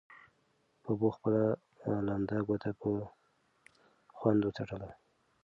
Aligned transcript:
ببو 0.83 1.09
خپله 1.17 1.43
لمده 2.07 2.37
ګوته 2.47 2.71
په 2.79 2.89
خوند 4.17 4.41
وڅټله. 4.43 4.89